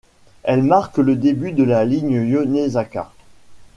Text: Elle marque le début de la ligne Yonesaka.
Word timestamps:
Elle 0.41 0.63
marque 0.63 0.97
le 0.97 1.15
début 1.15 1.51
de 1.51 1.63
la 1.63 1.85
ligne 1.85 2.27
Yonesaka. 2.27 3.11